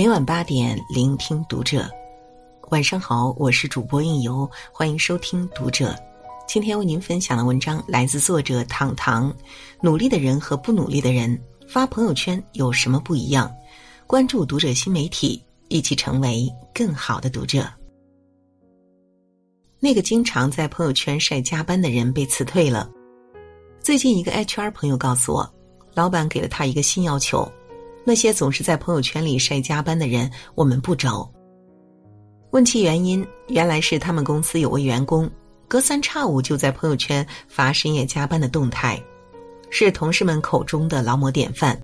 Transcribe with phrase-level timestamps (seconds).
[0.00, 1.86] 每晚八点，聆听读者。
[2.70, 5.94] 晚上好，我是主播应由，欢迎收听读者。
[6.48, 9.30] 今天为您分享的文章来自作者糖糖。
[9.82, 11.38] 努力的人和不努力的人
[11.68, 13.54] 发朋友圈有什么不一样？
[14.06, 17.70] 关注读者新媒体，一起成为更好的读者。
[19.80, 22.90] 那个经常在朋友圈晒加班的人被辞退了。
[23.82, 25.54] 最近，一个 HR 朋友告诉我，
[25.92, 27.46] 老板给了他一个新要求：
[28.10, 31.30] 那些总是在朋友圈里晒加班的人，我们不招。
[32.50, 35.30] 问其原因，原来是他们公司有位员工，
[35.68, 39.00] 隔三差五就在朋友圈发深夜加班的动态，
[39.70, 41.80] 是同事们口中的劳模典范。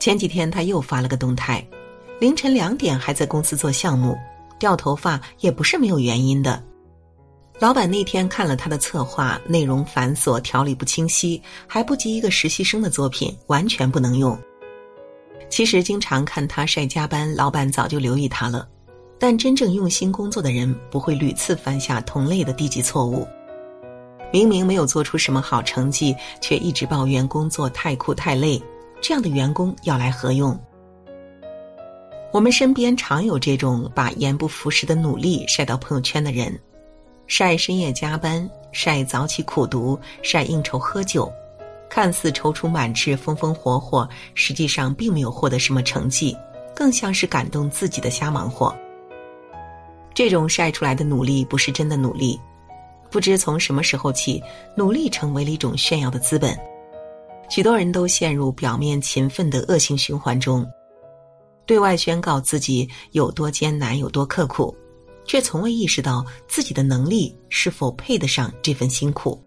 [0.00, 1.62] 前几天他又发了个动态，
[2.18, 4.16] 凌晨两点还在公司做项目，
[4.58, 6.64] 掉头发也不是没有原因的。
[7.58, 14.34] 老板那天看了他的策划，内容繁琐，条理不清晰，还不及一个实习生的作品，完全不能用。
[15.48, 18.68] 其实经常看他晒加班，老板早就留意他了，
[19.18, 23.26] 但真正用心工作的人不会屡次犯下同类的低级错误。
[24.32, 28.60] 明明没有做出什么好成绩，却一直抱怨工作太苦太累，
[29.00, 30.58] 这样的员工要来何用？
[32.32, 36.58] 我们身边常有这种把言不符实的努力晒到朋友圈的人。
[37.28, 41.32] 晒深夜加班，晒早起苦读，晒应酬喝酒，
[41.94, 46.36] 看似踌躇满志、风风火火，实际上并没有获得什么成绩，
[46.74, 48.76] 更像是感动自己的瞎忙活。
[50.12, 52.36] 这种晒出来的努力不是真的努力，
[53.12, 54.42] 不知从什么时候起，
[54.76, 56.58] 努力成为了一种炫耀的资本，
[57.48, 60.66] 许多人都陷入表面勤奋的恶性循环中，
[61.64, 64.76] 对外宣告自己有多艰难、有多刻苦。
[65.26, 69.40] 却从未意识到自己的能力是否配得上这份辛苦。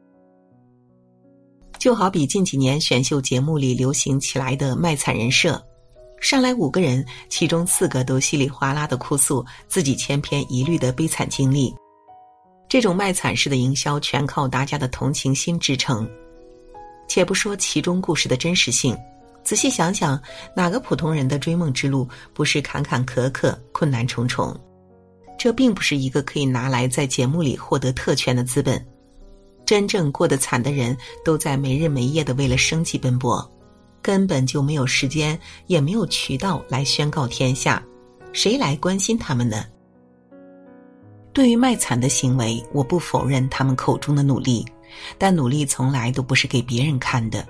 [1.80, 5.61] 就好比近几年选秀节目里流行起来的卖惨人设，
[6.19, 11.74] 上来五个人，其中四个都稀里哗啦的哭诉自己千篇一律的悲惨经历。
[12.68, 16.09] 这种卖惨式的营销，全靠大家的同情心支撑。
[17.07, 18.97] 且不说其中故事的真实性，
[19.44, 20.22] 仔细想想，
[20.56, 24.53] 哪个普通人的追梦之路不是坎坎坷坷、困难重重？
[25.38, 28.84] 这并不是一个可以拿来在节目里获得特权的资本。
[29.67, 33.45] 真正过得惨的人，都在没日没夜的为了生计奔波，
[34.01, 37.83] 根本就没有时间，也没有渠道来宣告天下。
[38.31, 39.66] 谁来关心他们呢？
[41.33, 44.66] 对于卖惨的行为，我不否认他们口中的努力，
[45.17, 47.45] 但努力从来都不是给别人看的。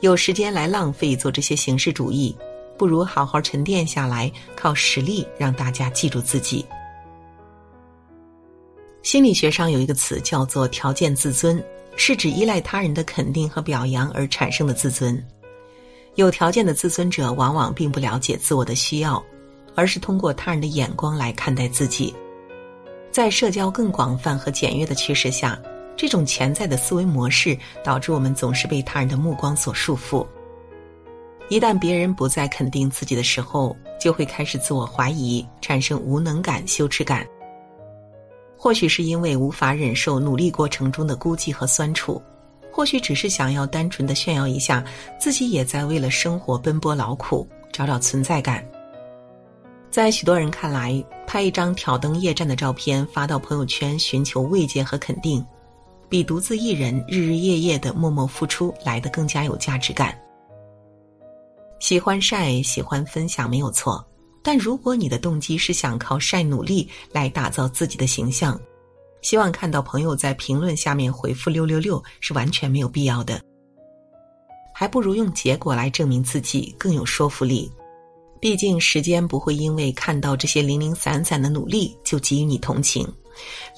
[0.00, 2.34] 有时间来浪费做这些形式主义。
[2.76, 6.66] 不如好好沉淀下来，靠实力让大家记住自己。
[9.04, 11.62] 心理学上有一个词叫做“条件自尊”，
[11.94, 15.22] 是指依赖他人的肯定和表扬而产生的自尊。
[16.14, 19.22] 有条件的自尊者往往并不了解自我的需要，
[19.74, 22.14] 而是通过他人的眼光来看待自己。
[23.12, 25.60] 在社交更广泛和简约的趋势下，
[25.94, 30.26] 这种潜在的思维模式导致我们总是被他人的目光所束缚。
[31.50, 37.26] 一旦别人不再肯定自己的时候，就会开始自我怀疑，产生无能感、羞耻感。
[38.64, 42.22] 或许是因为无法忍受努力过程中的孤寂和酸楚，
[42.72, 44.82] 或许只是想要单纯的炫耀一下
[45.20, 48.66] 自己也在为了生活奔波劳苦，找找存在感。
[49.90, 55.44] 在许多人看来，拍一张挑灯夜战的照片发到朋友圈，寻求慰藉和肯定，
[56.08, 60.18] 比独自一人日日夜夜的默默付出来的更加有价值感。
[61.80, 64.02] 喜欢晒，喜欢分享没有错，
[64.44, 68.60] 但如果你的动机是想靠晒努力来打造自己的形象，
[69.22, 73.40] 希望看到朋友在评论下面回复六六六是完全没有必要的。
[74.74, 77.72] 还不如用结果来证明自己更有说服力。
[78.38, 83.10] 毕竟时间不会因为看到这些零零散散的努力就给予你同情，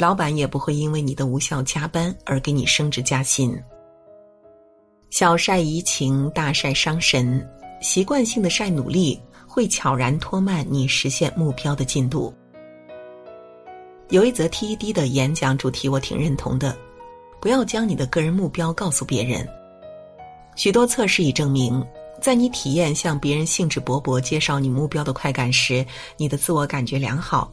[0.01, 3.57] 老板也不会因为你的无效加班而给你升职加薪。
[5.11, 7.49] 小晒怡情，大晒伤神。
[7.81, 9.21] 习惯性的晒努力，
[9.57, 12.31] 会悄然拖慢你实现目标的进度。
[14.11, 16.77] 有一则 TED 的演讲主题，我挺认同的：
[17.41, 19.49] 不要将你的个人目标告诉别人。
[20.57, 21.83] 许多测试已证明，
[22.21, 25.83] 在你体验向别人兴致勃勃介绍你目标的快感时，
[26.19, 27.51] 你的自我感觉良好；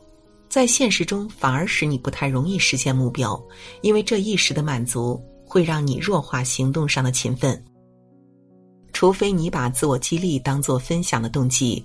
[0.50, 3.42] 在现实中，反而使你不太容易实现目标，
[3.80, 7.64] 因为这一时的满足会让你弱化行动上的勤奋。
[8.92, 11.82] 除非你把自我激励当做分享的动机。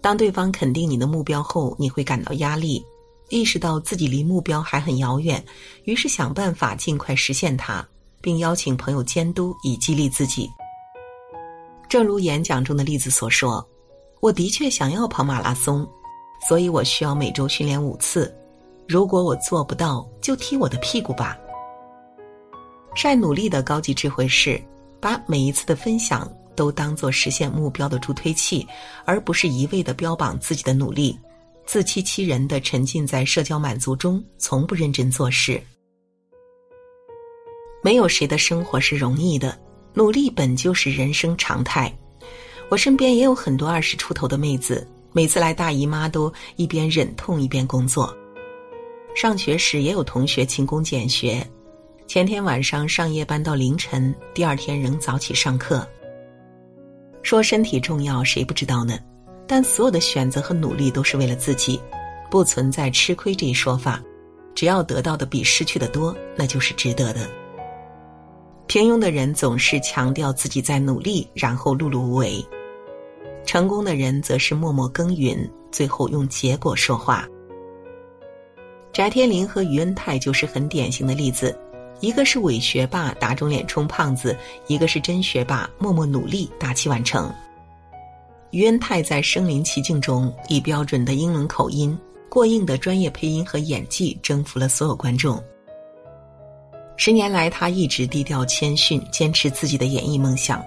[0.00, 2.84] 当对方肯定你的目标后，你会感到压力，
[3.30, 5.44] 意识到自己离目标还很遥远，
[5.84, 7.86] 于是想办法尽快实现它，
[8.20, 10.48] 并邀请朋友监督以激励自己。
[11.88, 13.66] 正如演讲中的例子所说，
[14.20, 15.88] 我的确想要跑马拉松，
[16.48, 18.34] 所以我需要每周训练五次。
[18.86, 21.36] 如果我做不到，就踢我的屁股吧。
[22.94, 24.60] 晒努力的高级智慧是，
[25.00, 28.66] 把每一次的分享都当做实现目标的助推器，
[29.04, 31.16] 而不是一味的标榜自己的努力，
[31.64, 35.62] 自欺欺人的沉浸在社交满足中，从不认真做事。
[37.80, 39.56] 没有谁的生活是容易的，
[39.94, 41.96] 努力本就是人生常态。
[42.68, 48.12] 我身边也有很多二十出头的妹子，每次来大姨妈都一边忍痛一边工作。
[49.14, 51.48] 上学时也有同学勤工俭学，
[52.08, 55.88] 前天晚上上夜班到凌晨，第二天仍早起上课。
[57.28, 58.98] 说身体重要，谁不知道呢？
[59.46, 61.78] 但所有的选择和努力都是为了自己，
[62.30, 64.02] 不存在吃亏这一说法。
[64.54, 67.28] 只要得到的比失去的多，那就是值得的。
[68.66, 72.42] 平庸的人总是强调自己在努力，然后碌碌无为；
[73.44, 75.38] 成功的人则是默默耕耘，
[75.70, 77.28] 最后用结果说话。
[78.90, 81.54] 翟天临和于恩泰就是很典型的例子，
[82.00, 84.36] 一个是伪学霸打肿脸充胖子，
[84.66, 87.32] 一个是真学霸默默努力大器晚成。
[88.50, 91.98] 于恩泰在《身临其境》中以标准的英伦口音、
[92.28, 95.42] 过硬的专业配音和演技征服了所有观众。
[96.96, 100.64] 十年来，他一直低调谦逊，坚持自己的演艺梦想。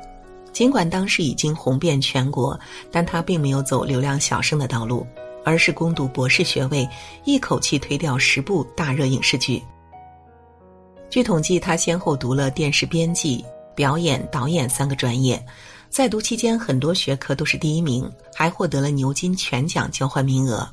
[0.54, 2.60] 尽管当时已经红遍全国，
[2.92, 5.08] 但他并没有走流量小生的道路，
[5.44, 6.88] 而是攻读博士学位，
[7.24, 9.64] 一口气推掉十部大热影视剧。
[11.12, 13.44] 据统计，他先后读了电视编辑、
[13.76, 15.46] 表演、导演三个专业，
[15.90, 20.66] 在读期间很多学科都是第一名，还获得了牛津全奖交换名额。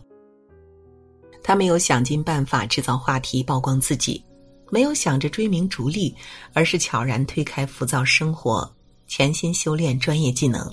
[1.42, 4.24] 他没有想尽办法制造话题曝光自己。
[4.70, 6.14] 没有想着追名逐利，
[6.52, 8.70] 而是悄然推开浮躁生活，
[9.06, 10.70] 潜心修炼专业技能。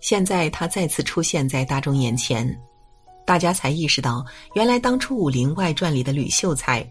[0.00, 2.48] 现在他再次出现在大众眼前，
[3.26, 4.24] 大家才意识到，
[4.54, 6.88] 原来当初《武林外传》里的吕秀才，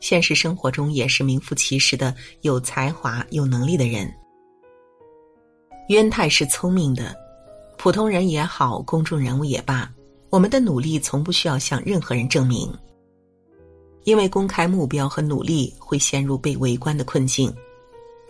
[0.00, 4.12] 现实生活中也是名副其实的有才华、有能力的人。
[5.88, 7.14] 渊太是聪明的，
[7.78, 9.90] 普通人也好，公众人物也罢，
[10.30, 12.72] 我们的努力从不需要向任何人证明。
[14.04, 17.52] 因为公开目标和努力会陷入被围观的困境，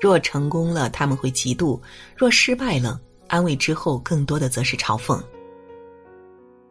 [0.01, 1.79] 若成功了他们会嫉妒，
[2.17, 5.23] 若失败了安慰之后更多的则是嘲讽。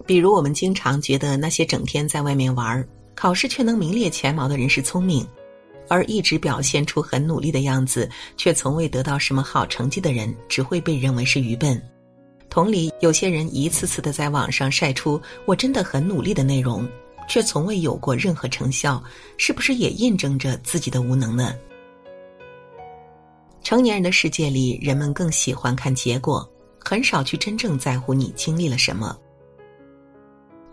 [0.06, 5.25] 比如我们经常觉得那些整天在外面玩考试却能名列前茅的人是聪明，
[5.88, 11.81] 而一直表现出很努力的样子却从未得到什么好成绩的人只会被认为是愚笨。
[12.50, 16.88] 同理，有些人一次次的在网上晒出我真的很努力的内容。
[17.27, 19.03] 却从未有过任何成效，
[19.35, 21.56] 是不是也印证着自己的无能呢？
[23.63, 26.47] 成年人的世界里，人们更喜欢看结果，
[26.77, 29.18] 很少去真正在乎你经历了什么。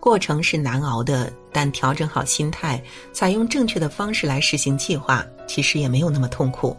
[0.02, 2.82] 过程是难熬的，但调整好心态，
[3.12, 6.76] 采用正确的方式来实行计划，其实也没有那么痛苦。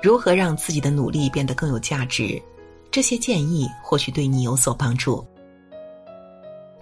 [0.00, 2.40] 如何让自己的努力变得更有价值？
[2.88, 5.26] 这些建议或许对你有所帮助。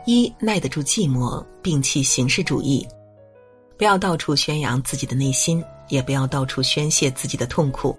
[0.04, 2.86] 一耐得住寂寞，摒弃形式主义，
[3.78, 7.98] 不要到处宣扬自己的内心，也不要到处宣泄自己的痛苦。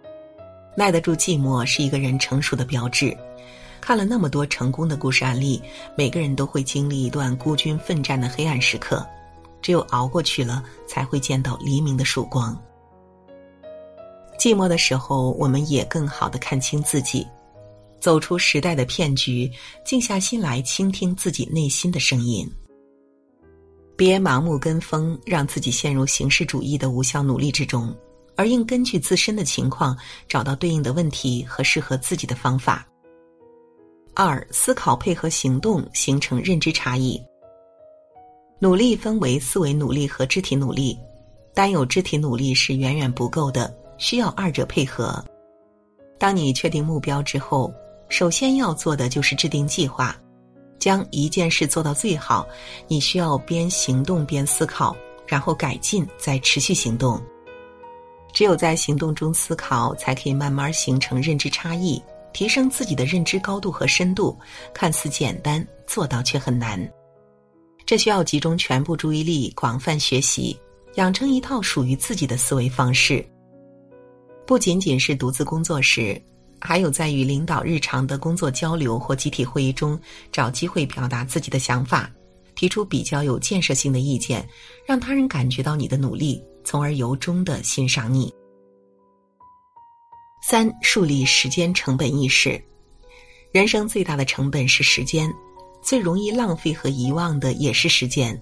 [0.77, 3.17] 耐得住寂寞是一个人成熟的标志。
[3.85, 5.61] 看了那么多成功的故事案例，
[5.97, 9.05] 每个人都会经历一段孤军奋战的黑暗时刻，
[9.61, 12.57] 只有熬过去了，才会见到黎明的曙光。
[14.39, 17.27] 寂寞的时候，我们也更好的看清自己。
[17.99, 19.51] 走出时代的骗局，
[19.83, 22.49] 静下心来倾听自己内心的声音。
[23.97, 27.93] 别盲目跟风，让自己陷入形式主义的无效努力之中，
[28.37, 29.93] 而应根据自身的情况
[30.25, 32.87] 找到对应的问题和适合自己的方法。
[34.15, 37.21] 二、思考配合行动，形成认知差异。
[38.59, 40.97] 努力分为思维努力和肢体努力，
[41.53, 45.23] 单有肢体努力是远远不够的，需要二者配合。
[46.17, 47.73] 当你确定目标之后。
[48.09, 50.15] 首先要做的就是制定计划，
[50.77, 52.45] 将一件事做到最好。
[52.87, 57.19] 你需要边行动边思考，然后改进，再持续行动。
[58.31, 61.99] 只有在行动中思考，才可以慢慢形成认知差异，
[62.33, 64.37] 提升自己的认知高度和深度。
[64.73, 66.91] 看似简单，做到却很难。
[67.85, 70.59] 这需要集中全部注意力，广泛学习，
[70.95, 73.25] 养成一套属于自己的思维方式。
[74.45, 76.21] 不仅仅是独自工作时。
[76.65, 79.99] 还有在与领导日常的工作交流或集体会议中，
[80.31, 82.09] 找机会表达自己的想法，
[82.55, 84.47] 提出比较有建设性的意见，
[84.87, 88.33] 让他人感觉到你的努力，从而由衷的欣赏你。
[90.45, 92.61] 三、树立时间成本意识。
[93.53, 95.33] 人生最大的成本是时间，
[95.81, 98.37] 最容易浪费和遗忘的也是时间。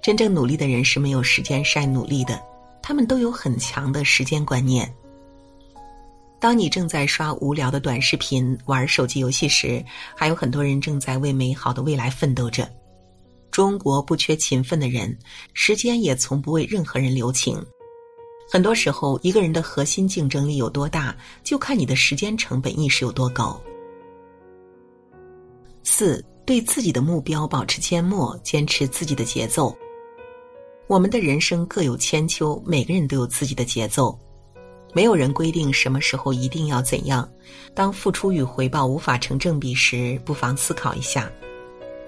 [0.00, 2.40] 真正努力的人是没有时间晒努力的，
[2.80, 4.88] 他们都有很强的时间观念。
[6.38, 9.84] 当你正在刷无聊的短视频、玩手机游戏时，
[10.16, 12.70] 还有很多人正在为美好的未来奋斗着。
[13.50, 15.18] 中国不缺勤奋的人，
[15.54, 17.60] 时间也从不为任何人留情。
[18.48, 23.60] 很多时候，一个人的核心竞争力有多大，就看你的时间成本意识有多高。
[25.82, 29.76] 四，对自己的目标保持缄默，坚持自己的节奏。
[30.86, 34.16] 我们的人生各有千秋，每个人都有自己的节奏，
[34.94, 37.28] 没有人规定什么时候一定要怎样。
[37.74, 41.28] 当付出与回报无法成正比时，不妨思考一下，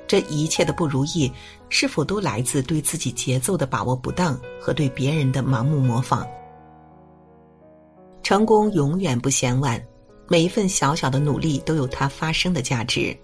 [0.08, 1.30] 这一切的不如意，
[1.68, 6.26] 是否都来自对自己节奏的把握不当和对别人的盲目模仿？
[8.22, 9.80] 成功永远不嫌晚，
[10.26, 13.16] 每一份小小的努力都有它发生的价值。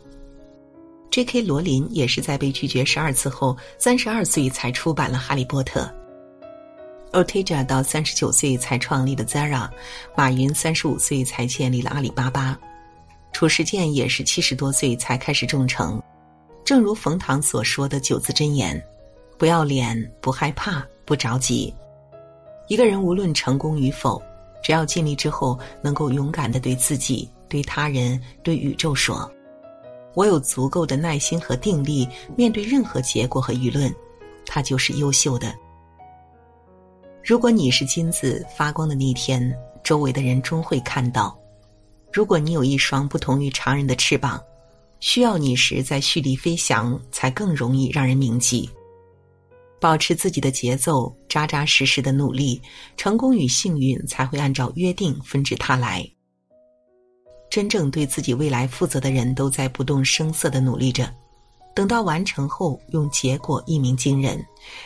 [1.10, 1.42] J.K.
[1.42, 5.90] 罗琳也是在被拒绝十二次后，三十二岁才出版了《哈利波特》。
[7.18, 9.70] Ortega 到三十九岁才创立的 Zara，
[10.16, 12.58] 马云三十五岁才建立了阿里巴巴，
[13.32, 16.02] 褚时健也是七十多岁才开始种成。
[16.64, 18.82] 正如冯唐所说的九字真言
[19.36, 21.72] ：“不要脸，不害怕，不着急。”
[22.68, 24.20] 一个人无论成功与否，
[24.62, 29.30] 只要尽力之后，能够勇敢的对自己、对他人、对宇宙说。
[30.14, 33.94] 我有足够的耐心和定力面对任何结果和舆论，
[34.46, 35.54] 他就是优秀的。
[37.22, 41.36] 如果你是金子发光的那天，周围的人终会看到；
[42.12, 44.42] 如果你有一双不同于常人的翅膀，
[45.00, 48.68] 需要你时在蓄力飞翔，才更容易让人铭记。
[49.80, 52.60] 保持自己的节奏，扎扎实实的努力，
[52.96, 56.08] 成功与幸运才会按照约定纷至沓来。
[57.50, 61.14] 真正对自己未来负责的人都在不动声色的努力着，
[61.74, 64.42] 等到完成后用结果一鸣惊人，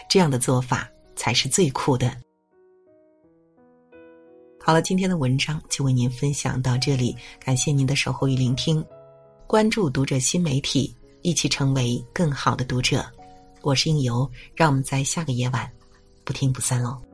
[0.08, 2.12] 这样的做法才是最酷的。
[4.60, 8.84] 好了，今天的文章就为您分享到这里，感谢您的守候与聆听，
[9.48, 13.02] 关注读者新媒体，一起成为更好的读者。
[13.62, 15.66] 我是应由，让我们在下个夜晚
[16.22, 17.07] 不听不散喽。